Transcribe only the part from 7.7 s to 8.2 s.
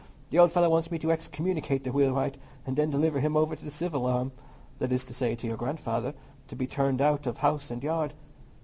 yard.